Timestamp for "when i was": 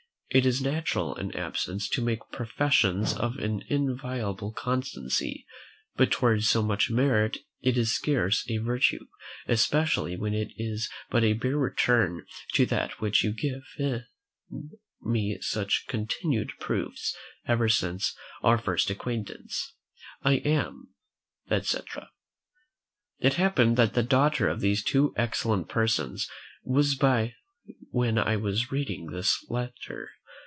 27.89-28.71